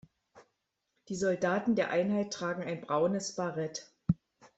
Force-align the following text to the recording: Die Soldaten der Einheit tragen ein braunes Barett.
Die 1.09 1.15
Soldaten 1.15 1.75
der 1.75 1.91
Einheit 1.91 2.33
tragen 2.33 2.63
ein 2.63 2.81
braunes 2.81 3.35
Barett. 3.35 3.93